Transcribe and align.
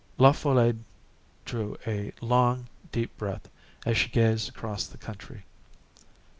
La 0.17 0.31
Folle 0.31 0.73
drew 1.45 1.77
a 1.85 2.11
long, 2.21 2.67
deep 2.91 3.15
breath 3.19 3.47
as 3.85 3.95
she 3.99 4.09
gazed 4.09 4.49
across 4.49 4.87
the 4.87 4.97
country. 4.97 5.45